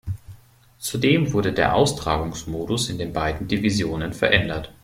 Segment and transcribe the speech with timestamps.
[0.79, 4.73] Zudem wurde der Austragungsmodus in den beiden Divisionen verändert.